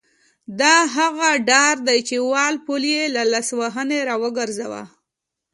[0.59, 4.83] دا هغه ډار دی چې وال پول یې له لاسوهنې را وګرځاوه.